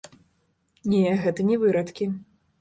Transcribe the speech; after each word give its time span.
Не, 0.93 1.01
гэта 1.27 1.47
не 1.51 1.61
вырадкі. 1.65 2.09